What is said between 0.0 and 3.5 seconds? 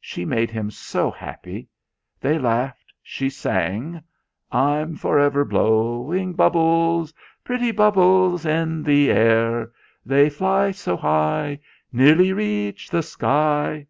She made him so happy. They laughed. She